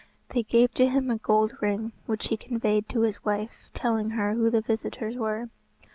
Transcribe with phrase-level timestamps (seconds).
[0.29, 4.33] They gave to him a gold ring, which he conveyed to his wife, telling her
[4.33, 5.49] who the visitors were.